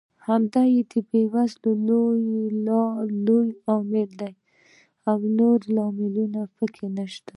همدا 0.27 0.61
یې 0.73 0.81
د 0.91 0.93
بېوزلۍ 1.09 1.71
لوی 1.87 2.25
لامل 3.65 4.09
دی 4.21 4.33
او 5.09 5.19
نور 5.37 5.59
لاملونه 5.75 6.41
پکې 6.55 6.87
نشته. 6.97 7.29